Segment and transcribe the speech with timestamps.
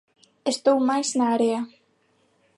[0.53, 1.59] Estou máis na area.